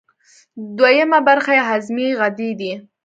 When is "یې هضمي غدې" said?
1.57-2.49